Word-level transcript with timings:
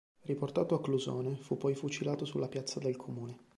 Riportato 0.23 0.73
a 0.73 0.81
Clusone 0.81 1.35
fu 1.35 1.57
poi 1.57 1.75
fucilato 1.75 2.25
sulla 2.25 2.47
piazza 2.47 2.79
del 2.79 2.95
comune. 2.95 3.37